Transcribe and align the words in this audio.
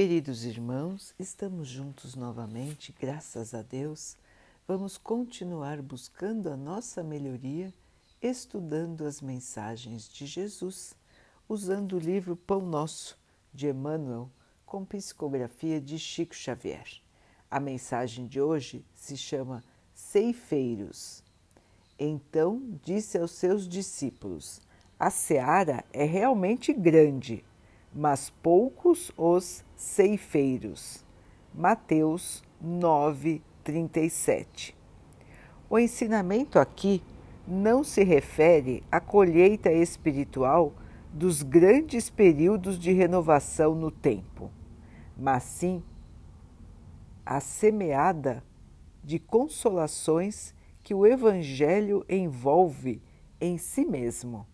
Queridos 0.00 0.44
irmãos, 0.44 1.12
estamos 1.18 1.66
juntos 1.66 2.14
novamente, 2.14 2.94
graças 3.00 3.52
a 3.52 3.62
Deus. 3.62 4.16
Vamos 4.64 4.96
continuar 4.96 5.82
buscando 5.82 6.48
a 6.50 6.56
nossa 6.56 7.02
melhoria, 7.02 7.74
estudando 8.22 9.04
as 9.04 9.20
mensagens 9.20 10.08
de 10.08 10.24
Jesus, 10.24 10.94
usando 11.48 11.96
o 11.96 11.98
livro 11.98 12.36
Pão 12.36 12.60
Nosso, 12.60 13.18
de 13.52 13.66
Emmanuel, 13.66 14.30
com 14.64 14.84
psicografia 14.84 15.80
de 15.80 15.98
Chico 15.98 16.32
Xavier. 16.32 17.02
A 17.50 17.58
mensagem 17.58 18.28
de 18.28 18.40
hoje 18.40 18.84
se 18.94 19.16
chama 19.16 19.64
Ceifeiros. 19.92 21.24
Então 21.98 22.62
disse 22.84 23.18
aos 23.18 23.32
seus 23.32 23.66
discípulos: 23.68 24.60
A 24.96 25.10
seara 25.10 25.84
é 25.92 26.04
realmente 26.04 26.72
grande 26.72 27.44
mas 27.98 28.30
poucos 28.30 29.10
os 29.16 29.64
ceifeiros. 29.74 31.04
Mateus 31.52 32.44
9, 32.60 33.42
37. 33.64 34.72
O 35.68 35.76
ensinamento 35.80 36.60
aqui 36.60 37.02
não 37.44 37.82
se 37.82 38.04
refere 38.04 38.84
à 38.88 39.00
colheita 39.00 39.72
espiritual 39.72 40.72
dos 41.12 41.42
grandes 41.42 42.08
períodos 42.08 42.78
de 42.78 42.92
renovação 42.92 43.74
no 43.74 43.90
tempo, 43.90 44.48
mas 45.16 45.42
sim 45.42 45.82
a 47.26 47.40
semeada 47.40 48.44
de 49.02 49.18
consolações 49.18 50.54
que 50.84 50.94
o 50.94 51.04
Evangelho 51.04 52.06
envolve 52.08 53.02
em 53.40 53.58
si 53.58 53.84
mesmo. 53.84 54.46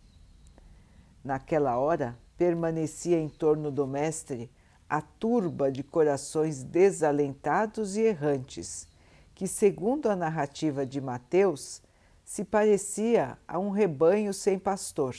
Naquela 1.22 1.76
hora, 1.76 2.18
permanecia 2.36 3.18
em 3.18 3.28
torno 3.28 3.70
do 3.70 3.86
Mestre 3.86 4.50
a 4.88 5.00
turba 5.00 5.72
de 5.72 5.82
corações 5.82 6.62
desalentados 6.62 7.96
e 7.96 8.02
errantes, 8.02 8.86
que, 9.34 9.46
segundo 9.46 10.08
a 10.08 10.16
narrativa 10.16 10.86
de 10.86 11.00
Mateus, 11.00 11.82
se 12.24 12.44
parecia 12.44 13.36
a 13.46 13.58
um 13.58 13.70
rebanho 13.70 14.32
sem 14.32 14.58
pastor. 14.58 15.16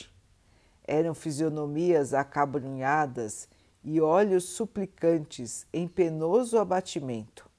Eram 0.88 1.14
fisionomias 1.14 2.14
acabrunhadas 2.14 3.48
e 3.84 4.00
olhos 4.02 4.46
suplicantes 4.46 5.68
em 5.74 5.88
penoso 5.88 6.58
abatimento. 6.58 7.50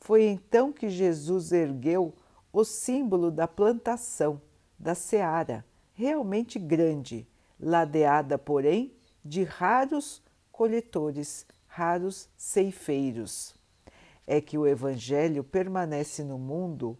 Foi 0.00 0.24
então 0.24 0.72
que 0.72 0.88
Jesus 0.88 1.52
ergueu 1.52 2.14
o 2.52 2.64
símbolo 2.64 3.30
da 3.30 3.46
plantação, 3.46 4.40
da 4.78 4.94
seara, 4.94 5.64
realmente 5.92 6.58
grande, 6.58 7.26
ladeada, 7.58 8.38
porém, 8.38 8.94
de 9.24 9.42
raros 9.44 10.22
coletores, 10.52 11.46
raros 11.66 12.28
ceifeiros. 12.36 13.54
É 14.26 14.40
que 14.40 14.58
o 14.58 14.66
Evangelho 14.66 15.42
permanece 15.42 16.22
no 16.22 16.38
mundo 16.38 16.98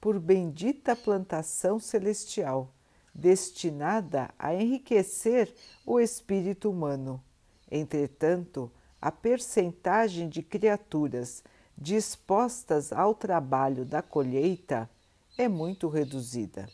por 0.00 0.18
bendita 0.18 0.96
plantação 0.96 1.78
celestial, 1.78 2.74
destinada 3.14 4.32
a 4.38 4.54
enriquecer 4.54 5.54
o 5.86 6.00
espírito 6.00 6.70
humano. 6.70 7.22
Entretanto, 7.70 8.70
a 9.00 9.10
percentagem 9.10 10.28
de 10.28 10.42
criaturas 10.42 11.42
dispostas 11.76 12.92
ao 12.92 13.14
trabalho 13.14 13.84
da 13.84 14.02
colheita 14.02 14.90
é 15.38 15.48
muito 15.48 15.88
reduzida. 15.88 16.68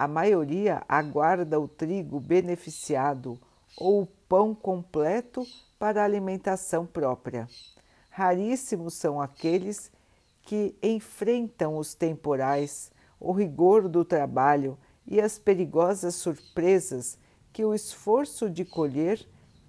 A 0.00 0.08
maioria 0.08 0.82
aguarda 0.88 1.60
o 1.60 1.68
trigo 1.68 2.18
beneficiado 2.18 3.38
ou 3.76 4.00
o 4.00 4.06
pão 4.06 4.54
completo 4.54 5.46
para 5.78 6.00
a 6.00 6.06
alimentação 6.06 6.86
própria. 6.86 7.46
Raríssimos 8.08 8.94
são 8.94 9.20
aqueles 9.20 9.92
que 10.44 10.74
enfrentam 10.82 11.76
os 11.76 11.92
temporais, 11.92 12.90
o 13.20 13.30
rigor 13.30 13.90
do 13.90 14.02
trabalho 14.02 14.78
e 15.06 15.20
as 15.20 15.38
perigosas 15.38 16.14
surpresas 16.14 17.18
que 17.52 17.62
o 17.62 17.74
esforço 17.74 18.48
de 18.48 18.64
colher 18.64 19.28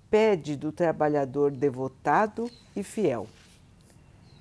pede 0.10 0.56
do 0.56 0.72
trabalhador 0.72 1.52
devotado 1.52 2.50
e 2.74 2.84
fiel. 2.84 3.28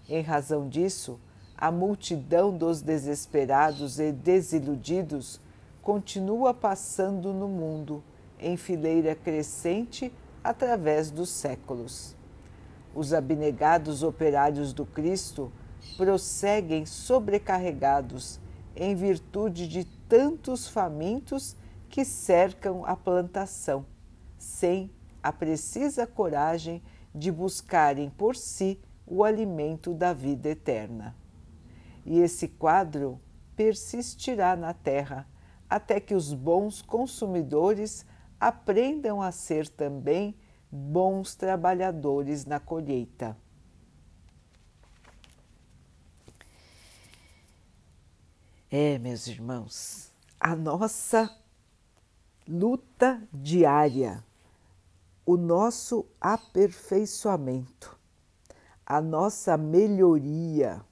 Em 0.08 0.22
razão 0.22 0.68
disso, 0.68 1.18
a 1.56 1.72
multidão 1.72 2.56
dos 2.56 2.80
desesperados 2.80 3.98
e 3.98 4.12
desiludidos 4.12 5.40
continua 5.82 6.52
passando 6.52 7.32
no 7.32 7.48
mundo 7.48 8.02
em 8.38 8.56
fileira 8.56 9.14
crescente 9.14 10.12
através 10.42 11.10
dos 11.10 11.30
séculos. 11.30 12.16
Os 12.94 13.12
abnegados 13.12 14.02
operários 14.02 14.72
do 14.72 14.84
Cristo 14.84 15.52
prosseguem 15.96 16.84
sobrecarregados 16.84 18.40
em 18.74 18.94
virtude 18.94 19.68
de 19.68 19.84
tantos 20.08 20.68
famintos 20.68 21.56
que 21.88 22.04
cercam 22.04 22.84
a 22.84 22.96
plantação, 22.96 23.84
sem 24.38 24.90
a 25.22 25.32
precisa 25.32 26.06
coragem 26.06 26.82
de 27.14 27.30
buscarem 27.30 28.10
por 28.10 28.36
si 28.36 28.78
o 29.06 29.24
alimento 29.24 29.92
da 29.92 30.12
vida 30.12 30.48
eterna. 30.48 31.14
E 32.06 32.20
esse 32.20 32.48
quadro 32.48 33.20
persistirá 33.56 34.56
na 34.56 34.72
terra 34.72 35.26
até 35.70 36.00
que 36.00 36.14
os 36.14 36.34
bons 36.34 36.82
consumidores 36.82 38.04
aprendam 38.40 39.22
a 39.22 39.30
ser 39.30 39.68
também 39.68 40.36
bons 40.70 41.36
trabalhadores 41.36 42.44
na 42.44 42.58
colheita. 42.58 43.36
É, 48.68 48.98
meus 48.98 49.26
irmãos, 49.28 50.12
a 50.38 50.54
nossa 50.56 51.36
luta 52.48 53.22
diária, 53.32 54.24
o 55.24 55.36
nosso 55.36 56.06
aperfeiçoamento, 56.20 57.98
a 58.86 59.00
nossa 59.00 59.56
melhoria. 59.56 60.84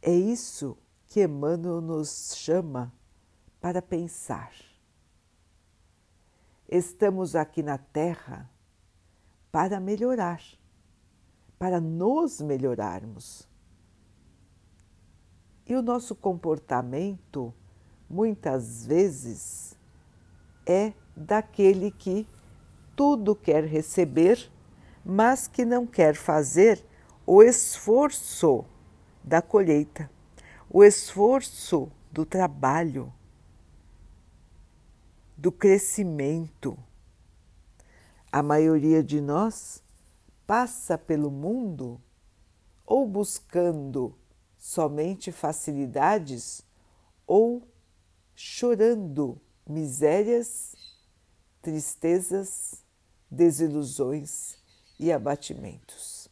É 0.00 0.12
isso 0.12 0.76
que 1.12 1.24
Emmanuel 1.24 1.82
nos 1.82 2.34
chama 2.34 2.90
para 3.60 3.82
pensar. 3.82 4.50
Estamos 6.66 7.36
aqui 7.36 7.62
na 7.62 7.76
Terra 7.76 8.50
para 9.50 9.78
melhorar, 9.78 10.42
para 11.58 11.82
nos 11.82 12.40
melhorarmos. 12.40 13.46
E 15.66 15.74
o 15.74 15.82
nosso 15.82 16.14
comportamento, 16.14 17.52
muitas 18.08 18.86
vezes, 18.86 19.76
é 20.64 20.94
daquele 21.14 21.90
que 21.90 22.26
tudo 22.96 23.36
quer 23.36 23.64
receber, 23.64 24.50
mas 25.04 25.46
que 25.46 25.66
não 25.66 25.86
quer 25.86 26.14
fazer 26.14 26.82
o 27.26 27.42
esforço 27.42 28.64
da 29.22 29.42
colheita 29.42 30.10
o 30.74 30.82
esforço 30.82 31.92
do 32.10 32.24
trabalho, 32.24 33.12
do 35.36 35.52
crescimento. 35.52 36.78
A 38.32 38.42
maioria 38.42 39.04
de 39.04 39.20
nós 39.20 39.84
passa 40.46 40.96
pelo 40.96 41.30
mundo 41.30 42.00
ou 42.86 43.06
buscando 43.06 44.16
somente 44.56 45.30
facilidades 45.30 46.62
ou 47.26 47.68
chorando 48.34 49.38
misérias, 49.68 50.74
tristezas, 51.60 52.82
desilusões 53.30 54.56
e 54.98 55.12
abatimentos. 55.12 56.30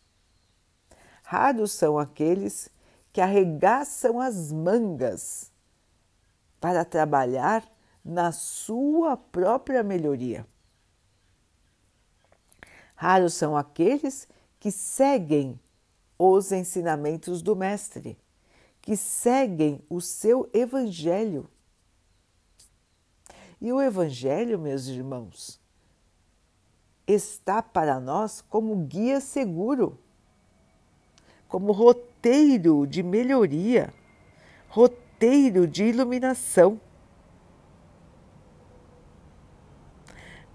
Raros 1.25 1.72
são 1.72 1.98
aqueles 1.98 2.70
que 3.12 3.20
arregaçam 3.20 4.20
as 4.20 4.52
mangas 4.52 5.50
para 6.60 6.84
trabalhar 6.84 7.66
na 8.04 8.32
sua 8.32 9.16
própria 9.16 9.82
melhoria. 9.82 10.46
Raros 12.94 13.34
são 13.34 13.56
aqueles 13.56 14.28
que 14.58 14.70
seguem 14.70 15.58
os 16.18 16.52
ensinamentos 16.52 17.40
do 17.40 17.56
Mestre, 17.56 18.18
que 18.80 18.96
seguem 18.96 19.82
o 19.88 20.00
seu 20.00 20.48
Evangelho. 20.52 21.48
E 23.60 23.72
o 23.72 23.80
Evangelho, 23.80 24.58
meus 24.58 24.86
irmãos, 24.86 25.58
está 27.06 27.62
para 27.62 27.98
nós 27.98 28.40
como 28.42 28.76
guia 28.76 29.20
seguro, 29.20 29.98
como 31.48 31.72
roteiro 31.72 32.09
roteiro 32.20 32.87
de 32.87 33.02
melhoria, 33.02 33.93
roteiro 34.69 35.67
de 35.67 35.84
iluminação. 35.84 36.78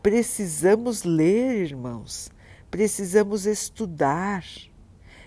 precisamos 0.06 1.02
ler, 1.02 1.64
irmãos, 1.64 2.30
precisamos 2.70 3.48
estudar 3.48 4.46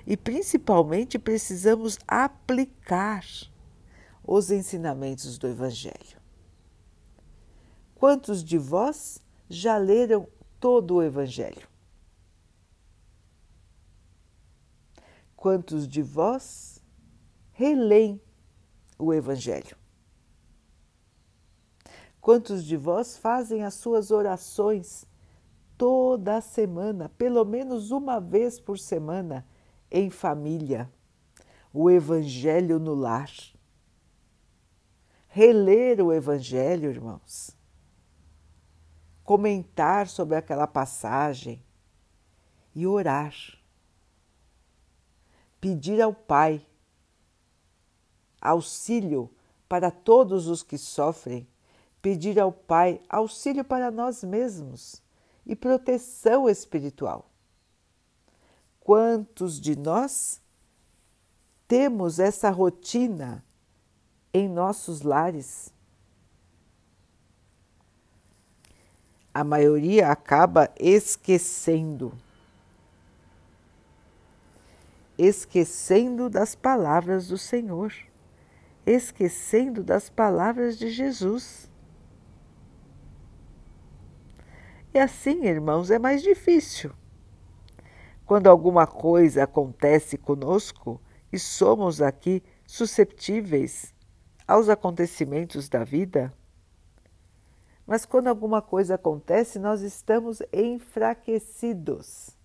e 0.06 0.16
principalmente 0.16 1.18
precisamos 1.18 1.98
aplicar 2.06 3.24
os 4.24 4.52
ensinamentos 4.52 5.36
do 5.36 5.48
Evangelho. 5.48 6.20
Quantos 7.96 8.44
de 8.44 8.56
vós 8.56 9.20
já 9.50 9.76
leram 9.76 10.28
todo 10.60 10.94
o 10.94 11.02
Evangelho? 11.02 11.66
Quantos 15.38 15.88
de 15.88 16.02
vós 16.02 16.82
releem 17.52 18.20
o 18.98 19.14
Evangelho? 19.14 19.74
Quantos 22.20 22.62
de 22.62 22.76
vós 22.76 23.16
fazem 23.16 23.64
as 23.64 23.72
suas 23.72 24.10
orações 24.10 25.06
toda 25.78 26.42
semana, 26.42 27.08
pelo 27.08 27.42
menos 27.46 27.90
uma 27.90 28.20
vez 28.20 28.60
por 28.60 28.78
semana? 28.78 29.46
em 29.90 30.10
família, 30.10 30.90
o 31.72 31.90
Evangelho 31.90 32.78
no 32.78 32.94
lar. 32.94 33.30
Reler 35.28 36.00
o 36.00 36.12
Evangelho, 36.12 36.90
irmãos. 36.90 37.56
Comentar 39.22 40.08
sobre 40.08 40.36
aquela 40.36 40.66
passagem 40.66 41.62
e 42.74 42.86
orar. 42.86 43.34
Pedir 45.60 46.00
ao 46.00 46.12
Pai 46.14 46.64
auxílio 48.40 49.30
para 49.68 49.90
todos 49.90 50.46
os 50.46 50.62
que 50.62 50.78
sofrem, 50.78 51.46
pedir 52.00 52.38
ao 52.38 52.52
Pai 52.52 53.00
auxílio 53.08 53.64
para 53.64 53.90
nós 53.90 54.22
mesmos 54.22 55.02
e 55.44 55.54
proteção 55.56 56.48
espiritual. 56.48 57.28
Quantos 58.80 59.60
de 59.60 59.76
nós 59.76 60.40
temos 61.66 62.18
essa 62.18 62.48
rotina 62.50 63.44
em 64.32 64.48
nossos 64.48 65.02
lares? 65.02 65.72
A 69.34 69.44
maioria 69.44 70.10
acaba 70.10 70.70
esquecendo. 70.78 72.12
Esquecendo 75.18 76.30
das 76.30 76.54
palavras 76.54 77.28
do 77.28 77.36
Senhor, 77.36 77.92
esquecendo 78.86 79.82
das 79.82 80.08
palavras 80.08 80.78
de 80.78 80.88
Jesus. 80.88 81.68
E 84.94 84.98
assim, 84.98 85.44
irmãos, 85.44 85.90
é 85.90 85.98
mais 85.98 86.22
difícil 86.22 86.92
quando 88.28 88.46
alguma 88.46 88.86
coisa 88.86 89.44
acontece 89.44 90.18
conosco 90.18 91.00
e 91.32 91.38
somos 91.38 92.02
aqui 92.02 92.42
susceptíveis 92.66 93.94
aos 94.46 94.68
acontecimentos 94.68 95.66
da 95.66 95.82
vida, 95.82 96.30
mas 97.86 98.04
quando 98.04 98.28
alguma 98.28 98.60
coisa 98.60 98.96
acontece, 98.96 99.58
nós 99.58 99.80
estamos 99.80 100.42
enfraquecidos. 100.52 102.37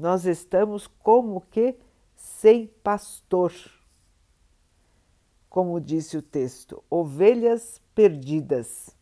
Nós 0.00 0.24
estamos 0.24 0.86
como 0.86 1.40
que 1.40 1.76
sem 2.16 2.66
pastor. 2.66 3.52
Como 5.48 5.80
disse 5.80 6.16
o 6.16 6.22
texto, 6.22 6.82
ovelhas 6.88 7.80
perdidas 7.94 8.96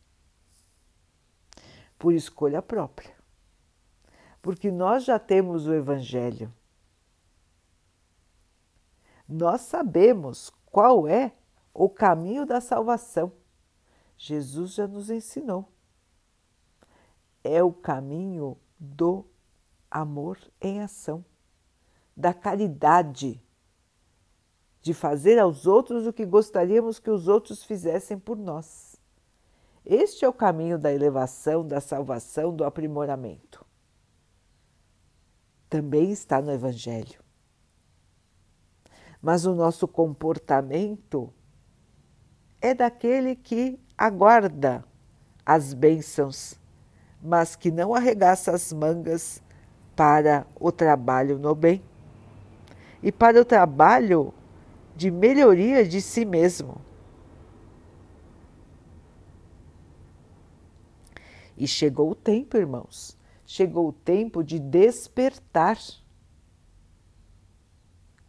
por 1.98 2.12
escolha 2.12 2.60
própria 2.62 3.18
porque 4.48 4.70
nós 4.70 5.04
já 5.04 5.18
temos 5.18 5.66
o 5.66 5.74
Evangelho. 5.74 6.50
Nós 9.28 9.62
sabemos 9.62 10.50
qual 10.66 11.06
é 11.06 11.34
o 11.74 11.88
caminho 11.88 12.46
da 12.46 12.60
salvação. 12.60 13.30
Jesus 14.16 14.72
já 14.72 14.88
nos 14.88 15.10
ensinou. 15.10 15.70
É 17.44 17.62
o 17.62 17.72
caminho 17.72 18.56
do 18.78 19.26
amor 19.90 20.38
em 20.60 20.80
ação, 20.80 21.24
da 22.16 22.34
caridade, 22.34 23.42
de 24.80 24.94
fazer 24.94 25.38
aos 25.38 25.66
outros 25.66 26.06
o 26.06 26.12
que 26.12 26.24
gostaríamos 26.24 26.98
que 26.98 27.10
os 27.10 27.28
outros 27.28 27.64
fizessem 27.64 28.18
por 28.18 28.36
nós. 28.36 28.96
Este 29.84 30.24
é 30.24 30.28
o 30.28 30.32
caminho 30.32 30.78
da 30.78 30.92
elevação, 30.92 31.66
da 31.66 31.80
salvação, 31.80 32.54
do 32.54 32.64
aprimoramento 32.64 33.68
também 35.68 36.10
está 36.10 36.40
no 36.40 36.50
Evangelho. 36.50 37.20
Mas 39.20 39.44
o 39.44 39.54
nosso 39.54 39.86
comportamento 39.86 41.32
é 42.60 42.74
daquele 42.74 43.36
que 43.36 43.78
aguarda 43.96 44.84
as 45.44 45.74
bênçãos, 45.74 46.58
mas 47.20 47.56
que 47.56 47.70
não 47.70 47.94
arregaça 47.94 48.52
as 48.52 48.72
mangas 48.72 49.42
para 49.98 50.46
o 50.60 50.70
trabalho 50.70 51.40
no 51.40 51.56
bem 51.56 51.82
e 53.02 53.10
para 53.10 53.40
o 53.40 53.44
trabalho 53.44 54.32
de 54.94 55.10
melhoria 55.10 55.84
de 55.84 56.00
si 56.00 56.24
mesmo. 56.24 56.80
E 61.56 61.66
chegou 61.66 62.12
o 62.12 62.14
tempo, 62.14 62.56
irmãos, 62.56 63.18
chegou 63.44 63.88
o 63.88 63.92
tempo 63.92 64.44
de 64.44 64.60
despertar. 64.60 65.76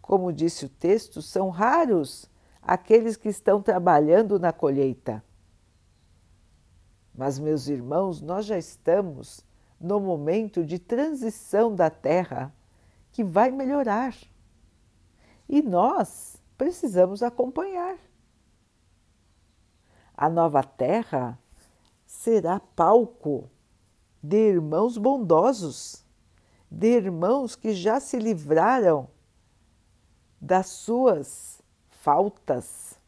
Como 0.02 0.34
disse 0.34 0.66
o 0.66 0.70
texto, 0.70 1.22
são 1.22 1.50
raros 1.50 2.32
aqueles 2.64 3.16
que 3.16 3.30
estão 3.30 3.62
trabalhando 3.62 4.40
na 4.40 4.52
colheita. 4.52 5.24
Mas, 7.14 7.38
meus 7.38 7.68
irmãos, 7.68 8.22
nós 8.22 8.48
já 8.48 8.58
estamos 8.58 9.48
no 9.80 10.00
momento 10.00 10.64
de 10.66 10.78
transição 10.78 11.74
da 11.74 11.90
terra 11.90 12.54
que 13.12 13.24
vai 13.24 13.52
melhorar. 13.52 14.16
E 15.48 15.62
nós 15.62 16.42
precisamos 16.58 17.24
acompanhar. 17.24 17.98
A 20.16 20.30
nova 20.30 20.64
terra 20.64 21.40
será 22.06 22.60
palco 22.60 23.50
de 24.22 24.36
irmãos 24.36 24.98
bondosos, 24.98 26.04
de 26.70 26.88
irmãos 26.88 27.56
que 27.56 27.74
já 27.74 28.00
se 28.00 28.20
livraram 28.20 29.08
das 30.40 30.68
suas 30.68 31.62
faltas, 31.90 33.00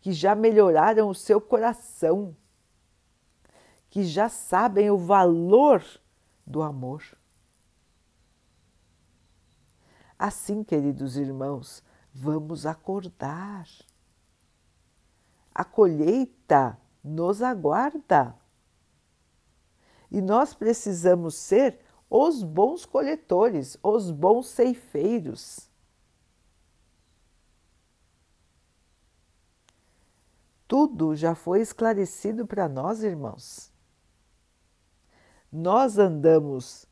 que 0.00 0.12
já 0.12 0.34
melhoraram 0.34 1.08
o 1.08 1.14
seu 1.14 1.40
coração, 1.40 2.36
que 3.94 4.02
já 4.02 4.28
sabem 4.28 4.90
o 4.90 4.98
valor 4.98 5.80
do 6.44 6.62
amor. 6.62 7.16
Assim, 10.18 10.64
queridos 10.64 11.16
irmãos, 11.16 11.80
vamos 12.12 12.66
acordar. 12.66 13.68
A 15.54 15.64
colheita 15.64 16.76
nos 17.04 17.40
aguarda. 17.40 18.36
E 20.10 20.20
nós 20.20 20.54
precisamos 20.54 21.36
ser 21.36 21.78
os 22.10 22.42
bons 22.42 22.84
coletores, 22.84 23.78
os 23.80 24.10
bons 24.10 24.48
ceifeiros. 24.48 25.70
Tudo 30.66 31.14
já 31.14 31.36
foi 31.36 31.60
esclarecido 31.60 32.44
para 32.44 32.68
nós, 32.68 33.04
irmãos. 33.04 33.72
Nós 35.56 35.98
andamos 35.98 36.84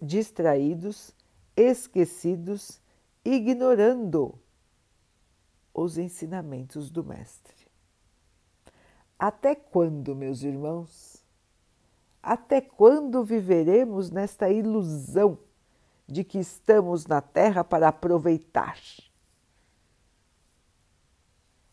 distraídos, 0.00 1.14
esquecidos, 1.54 2.80
ignorando 3.22 4.40
os 5.74 5.98
ensinamentos 5.98 6.90
do 6.90 7.04
Mestre. 7.04 7.54
Até 9.18 9.54
quando, 9.54 10.16
meus 10.16 10.42
irmãos, 10.42 11.22
até 12.22 12.62
quando 12.62 13.22
viveremos 13.22 14.10
nesta 14.10 14.48
ilusão 14.48 15.38
de 16.06 16.24
que 16.24 16.38
estamos 16.38 17.06
na 17.06 17.20
Terra 17.20 17.62
para 17.62 17.88
aproveitar? 17.88 18.80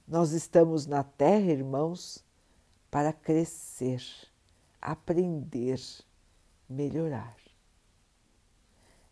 Nós 0.05 0.33
estamos 0.33 0.85
na 0.85 1.01
Terra, 1.01 1.49
irmãos, 1.49 2.21
para 2.91 3.13
crescer, 3.13 4.01
aprender, 4.81 5.79
melhorar. 6.69 7.35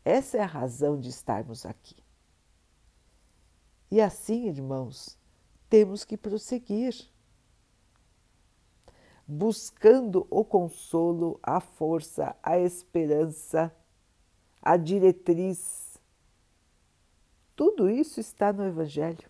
Essa 0.04 0.38
é 0.38 0.42
a 0.42 0.46
razão 0.46 1.00
de 1.00 1.10
estarmos 1.10 1.66
aqui. 1.66 1.96
E 3.90 4.02
assim, 4.02 4.48
irmãos, 4.48 5.18
temos 5.70 6.04
que 6.04 6.18
prosseguir 6.18 7.10
buscando 9.28 10.28
o 10.30 10.46
consolo, 10.46 11.40
a 11.42 11.60
força, 11.60 12.36
a 12.44 12.60
esperança, 12.60 13.76
a 14.62 14.78
diretriz. 14.78 16.00
Tudo 17.56 17.90
isso 17.90 18.20
está 18.20 18.54
no 18.54 18.66
Evangelho. 18.66 19.30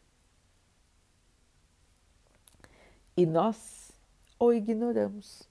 E 3.16 3.26
nós 3.26 3.92
o 4.38 4.52
ignoramos. 4.52 5.48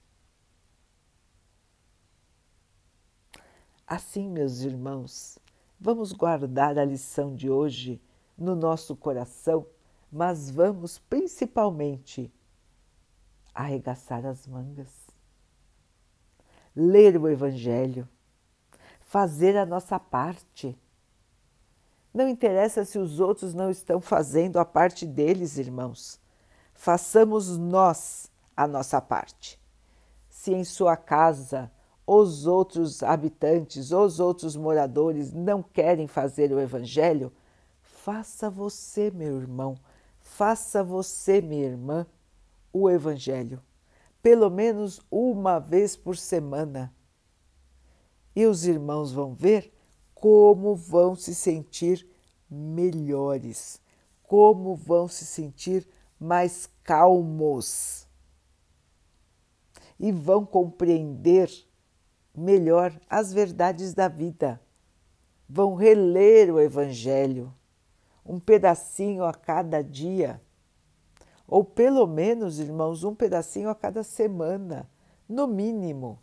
Assim, 3.87 4.27
meus 4.27 4.61
irmãos, 4.61 5.37
vamos 5.79 6.11
guardar 6.11 6.75
a 6.79 6.83
lição 6.83 7.35
de 7.35 7.51
hoje 7.51 8.01
no 8.35 8.55
nosso 8.55 8.95
coração, 8.95 9.67
mas 10.11 10.49
vamos 10.49 10.97
principalmente 10.97 12.33
arregaçar 13.53 14.25
as 14.25 14.47
mangas, 14.47 14.89
ler 16.75 17.15
o 17.15 17.29
Evangelho, 17.29 18.09
fazer 19.01 19.55
a 19.55 19.67
nossa 19.67 19.99
parte. 19.99 20.75
Não 22.11 22.27
interessa 22.27 22.83
se 22.83 22.97
os 22.97 23.19
outros 23.19 23.53
não 23.53 23.69
estão 23.69 24.01
fazendo 24.01 24.57
a 24.57 24.65
parte 24.65 25.05
deles, 25.05 25.59
irmãos. 25.59 26.19
Façamos 26.73 27.55
nós 27.55 28.31
a 28.57 28.67
nossa 28.67 28.99
parte. 28.99 29.61
Se 30.27 30.51
em 30.51 30.63
sua 30.63 30.97
casa 30.97 31.71
os 32.05 32.45
outros 32.45 33.01
habitantes, 33.01 33.91
os 33.91 34.19
outros 34.19 34.55
moradores 34.55 35.33
não 35.33 35.63
querem 35.63 36.07
fazer 36.07 36.51
o 36.51 36.59
Evangelho, 36.59 37.31
faça 37.81 38.49
você, 38.49 39.09
meu 39.09 39.39
irmão, 39.39 39.75
faça 40.19 40.83
você, 40.83 41.41
minha 41.41 41.65
irmã, 41.65 42.05
o 42.71 42.89
Evangelho, 42.89 43.61
pelo 44.21 44.49
menos 44.49 45.01
uma 45.09 45.59
vez 45.59 45.95
por 45.95 46.15
semana. 46.15 46.93
E 48.35 48.45
os 48.45 48.65
irmãos 48.65 49.11
vão 49.11 49.33
ver 49.33 49.73
como 50.13 50.75
vão 50.75 51.15
se 51.15 51.33
sentir 51.33 52.07
melhores, 52.49 53.81
como 54.23 54.75
vão 54.75 55.07
se 55.07 55.25
sentir 55.25 55.87
mais 56.19 56.69
calmos 56.83 58.05
e 59.99 60.11
vão 60.11 60.45
compreender 60.45 61.49
melhor 62.35 62.93
as 63.09 63.33
verdades 63.33 63.93
da 63.93 64.07
vida. 64.07 64.59
Vão 65.47 65.75
reler 65.75 66.53
o 66.53 66.59
Evangelho, 66.59 67.53
um 68.25 68.39
pedacinho 68.39 69.23
a 69.23 69.33
cada 69.33 69.81
dia 69.83 70.41
ou 71.47 71.63
pelo 71.63 72.07
menos, 72.07 72.59
irmãos, 72.59 73.03
um 73.03 73.13
pedacinho 73.13 73.69
a 73.69 73.75
cada 73.75 74.03
semana, 74.03 74.89
no 75.29 75.47
mínimo. 75.47 76.19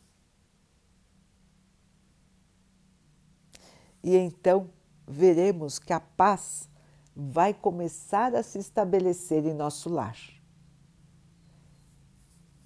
E 4.02 4.16
então 4.16 4.68
veremos 5.06 5.78
que 5.78 5.92
a 5.92 6.00
paz 6.00 6.68
vai 7.14 7.54
começar 7.54 8.34
a 8.34 8.42
se 8.42 8.58
estabelecer 8.58 9.46
em 9.46 9.54
nosso 9.54 9.88
lar. 9.88 10.16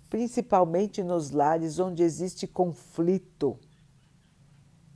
Principalmente 0.08 1.02
nos 1.02 1.30
lares 1.30 1.78
onde 1.78 2.02
existe 2.02 2.46
conflito. 2.46 3.58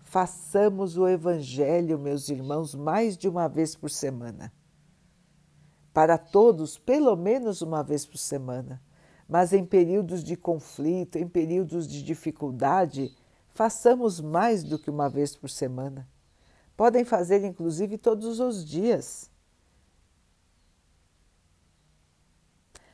Façamos 0.03 0.97
o 0.97 1.07
Evangelho, 1.07 1.99
meus 1.99 2.29
irmãos, 2.29 2.75
mais 2.75 3.17
de 3.17 3.29
uma 3.29 3.49
vez 3.49 3.75
por 3.75 3.91
semana 3.91 4.53
para 5.93 6.17
todos 6.17 6.79
pelo 6.79 7.17
menos 7.17 7.63
uma 7.63 7.83
vez 7.83 8.07
por 8.07 8.19
semana. 8.19 8.81
Mas 9.29 9.53
em 9.53 9.65
períodos 9.65 10.25
de 10.25 10.37
conflito, 10.37 11.17
em 11.17 11.29
períodos 11.29 11.87
de 11.87 12.03
dificuldade, 12.03 13.15
façamos 13.51 14.21
mais 14.21 14.65
do 14.65 14.79
que 14.79 14.91
uma 14.91 15.09
vez 15.09 15.37
por 15.37 15.49
semana. 15.49 16.09
Podem 16.77 17.05
fazer 17.05 17.45
inclusive 17.45 17.97
todos 17.99 18.41
os 18.41 18.65
dias. 18.65 19.30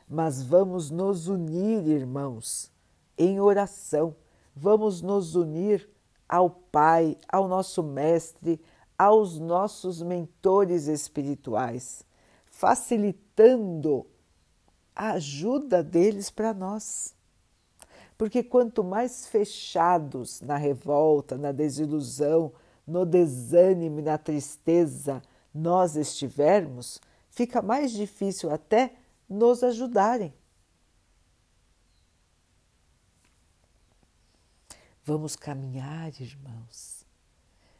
Mas 0.07 0.41
vamos 0.41 0.89
nos 0.89 1.27
unir, 1.27 1.85
irmãos, 1.87 2.71
em 3.17 3.39
oração. 3.39 4.15
Vamos 4.55 5.01
nos 5.01 5.35
unir 5.35 5.89
ao 6.27 6.49
Pai, 6.49 7.17
ao 7.27 7.47
nosso 7.47 7.83
Mestre, 7.83 8.61
aos 8.97 9.37
nossos 9.39 10.01
mentores 10.01 10.87
espirituais 10.87 12.07
facilitando 12.57 14.07
a 14.95 15.11
ajuda 15.11 15.83
deles 15.83 16.31
para 16.31 16.55
nós. 16.55 17.13
Porque 18.17 18.41
quanto 18.41 18.83
mais 18.83 19.27
fechados 19.27 20.41
na 20.41 20.57
revolta, 20.57 21.37
na 21.37 21.51
desilusão, 21.51 22.51
no 22.85 23.05
desânimo 23.05 23.99
e 23.99 24.01
na 24.01 24.17
tristeza 24.17 25.21
nós 25.53 25.95
estivermos, 25.95 26.99
fica 27.29 27.61
mais 27.61 27.91
difícil 27.91 28.49
até 28.49 28.95
nos 29.27 29.63
ajudarem. 29.63 30.33
Vamos 35.03 35.35
caminhar, 35.35 36.11
irmãos. 36.19 37.05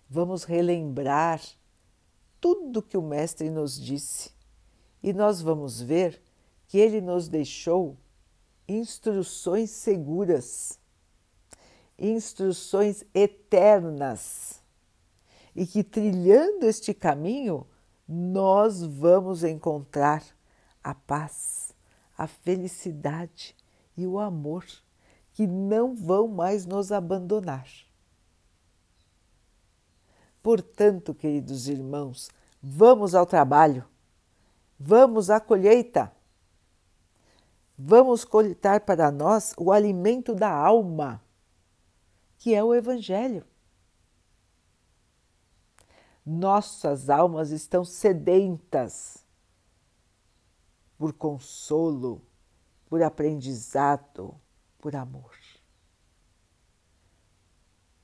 Vamos 0.10 0.44
relembrar 0.44 1.42
tudo 2.40 2.82
que 2.82 2.98
o 2.98 3.02
Mestre 3.02 3.50
nos 3.50 3.80
disse 3.80 4.32
e 5.04 5.12
nós 5.12 5.42
vamos 5.42 5.82
ver 5.82 6.22
que 6.68 6.78
ele 6.78 7.02
nos 7.02 7.28
deixou 7.28 7.98
instruções 8.68 9.70
seguras, 9.70 10.80
instruções 11.98 13.04
eternas, 13.14 14.62
e 15.56 15.66
que 15.66 15.84
trilhando 15.84 16.66
este 16.66 16.94
caminho 16.94 17.66
nós 18.08 18.84
vamos 18.84 19.44
encontrar 19.44 20.24
a 20.90 20.96
paz, 20.96 21.74
a 22.18 22.28
felicidade 22.28 23.56
e 23.96 24.06
o 24.06 24.20
amor 24.20 24.66
que 25.34 25.46
não 25.46 25.96
vão 25.96 26.28
mais 26.28 26.66
nos 26.66 26.92
abandonar. 26.92 27.68
Portanto, 30.42 31.14
queridos 31.14 31.68
irmãos, 31.68 32.30
vamos 32.62 33.14
ao 33.14 33.26
trabalho 33.26 33.86
Vamos 34.80 35.32
à 35.32 35.40
colheita. 35.40 36.12
Vamos 37.78 38.24
coletar 38.24 38.82
para 38.82 39.12
nós 39.12 39.54
o 39.58 39.72
alimento 39.72 40.36
da 40.36 40.52
alma, 40.52 41.22
que 42.38 42.54
é 42.54 42.64
o 42.64 42.76
Evangelho. 42.76 43.44
Nossas 46.24 47.10
almas 47.10 47.52
estão 47.52 47.84
sedentas 47.84 49.26
por 50.98 51.14
consolo, 51.14 52.22
por 52.88 53.04
aprendizado, 53.04 54.36
por 54.80 54.96
amor. 54.96 55.36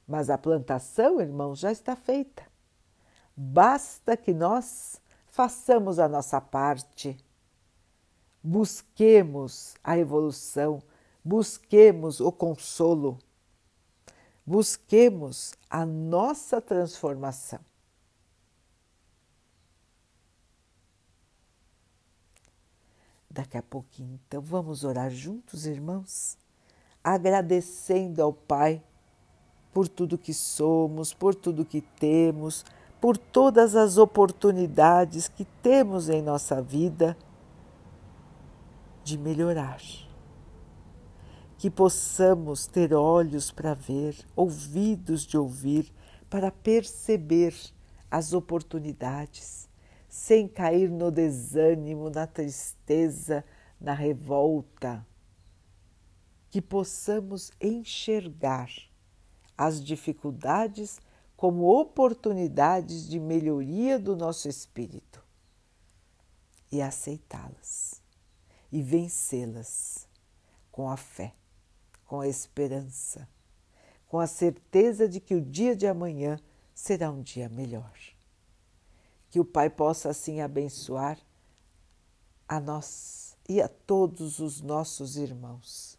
Mas 0.07 0.29
a 0.29 0.37
plantação, 0.37 1.19
irmãos, 1.19 1.59
já 1.59 1.71
está 1.71 1.95
feita. 1.95 2.45
Basta 3.35 4.15
que 4.15 4.33
nós 4.33 5.01
façamos 5.25 5.97
a 5.97 6.07
nossa 6.07 6.39
parte, 6.39 7.17
busquemos 8.43 9.73
a 9.83 9.97
evolução, 9.97 10.83
busquemos 11.23 12.19
o 12.19 12.31
consolo, 12.31 13.17
busquemos 14.45 15.53
a 15.69 15.85
nossa 15.85 16.61
transformação. 16.61 17.59
Daqui 23.33 23.57
a 23.57 23.63
pouquinho, 23.63 24.17
então, 24.25 24.41
vamos 24.41 24.85
orar 24.85 25.11
juntos, 25.11 25.65
irmãos, 25.65 26.37
agradecendo 27.03 28.21
ao 28.21 28.31
Pai 28.31 28.81
por 29.73 29.89
tudo 29.89 30.17
que 30.17 30.33
somos, 30.33 31.13
por 31.13 31.35
tudo 31.35 31.65
que 31.65 31.81
temos 31.81 32.63
por 33.03 33.17
todas 33.17 33.75
as 33.75 33.97
oportunidades 33.97 35.27
que 35.27 35.43
temos 35.61 36.07
em 36.07 36.21
nossa 36.21 36.61
vida 36.61 37.17
de 39.03 39.17
melhorar. 39.17 39.81
Que 41.57 41.69
possamos 41.69 42.65
ter 42.65 42.93
olhos 42.93 43.51
para 43.51 43.73
ver, 43.73 44.15
ouvidos 44.37 45.27
de 45.27 45.37
ouvir, 45.37 45.93
para 46.29 46.49
perceber 46.49 47.53
as 48.09 48.31
oportunidades, 48.31 49.67
sem 50.13 50.47
cair 50.47 50.91
no 50.91 51.09
desânimo, 51.09 52.07
na 52.07 52.27
tristeza, 52.27 53.43
na 53.81 53.95
revolta. 53.95 55.03
Que 56.51 56.61
possamos 56.61 57.51
enxergar 57.59 58.69
as 59.57 59.83
dificuldades 59.83 60.99
como 61.35 61.65
oportunidades 61.65 63.09
de 63.09 63.19
melhoria 63.19 63.97
do 63.97 64.15
nosso 64.15 64.47
espírito 64.47 65.25
e 66.71 66.79
aceitá-las 66.79 67.99
e 68.71 68.83
vencê-las 68.83 70.07
com 70.71 70.91
a 70.91 70.95
fé, 70.95 71.33
com 72.05 72.21
a 72.21 72.27
esperança, 72.27 73.27
com 74.07 74.19
a 74.19 74.27
certeza 74.27 75.09
de 75.09 75.19
que 75.19 75.33
o 75.33 75.41
dia 75.41 75.75
de 75.75 75.87
amanhã 75.87 76.39
será 76.71 77.09
um 77.09 77.23
dia 77.23 77.49
melhor. 77.49 78.12
Que 79.33 79.39
o 79.39 79.45
Pai 79.45 79.67
possa 79.67 80.11
assim 80.11 80.41
abençoar 80.41 81.17
a 82.47 82.59
nós 82.59 83.35
e 83.49 83.59
a 83.59 83.67
todos 83.67 84.37
os 84.37 84.61
nossos 84.61 85.17
irmãos. 85.17 85.97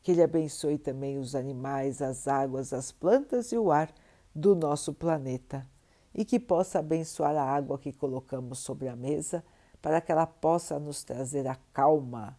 Que 0.00 0.12
Ele 0.12 0.22
abençoe 0.22 0.78
também 0.78 1.18
os 1.18 1.34
animais, 1.34 2.00
as 2.00 2.28
águas, 2.28 2.72
as 2.72 2.92
plantas 2.92 3.50
e 3.50 3.58
o 3.58 3.72
ar 3.72 3.92
do 4.32 4.54
nosso 4.54 4.94
planeta 4.94 5.66
e 6.14 6.24
que 6.24 6.38
possa 6.38 6.78
abençoar 6.78 7.34
a 7.34 7.42
água 7.42 7.76
que 7.76 7.92
colocamos 7.92 8.60
sobre 8.60 8.86
a 8.86 8.94
mesa 8.94 9.44
para 9.82 10.00
que 10.00 10.12
ela 10.12 10.24
possa 10.24 10.78
nos 10.78 11.02
trazer 11.02 11.44
a 11.48 11.56
calma 11.72 12.38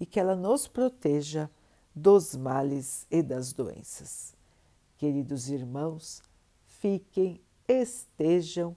e 0.00 0.04
que 0.04 0.18
ela 0.18 0.34
nos 0.34 0.66
proteja 0.66 1.48
dos 1.94 2.34
males 2.34 3.06
e 3.08 3.22
das 3.22 3.52
doenças. 3.52 4.34
Queridos 4.96 5.48
irmãos, 5.48 6.24
fiquem, 6.64 7.40
estejam 7.68 8.76